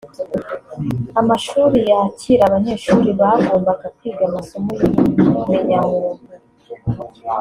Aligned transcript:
Amashuri 1.21 1.77
yakira 1.91 2.41
abanyeshuri 2.45 3.09
bagombaga 3.19 3.85
kwiga 3.95 4.23
amasomo 4.29 4.69
y’ubumenyamuntu 5.15 6.25